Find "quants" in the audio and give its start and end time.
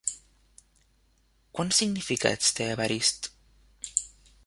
1.59-1.83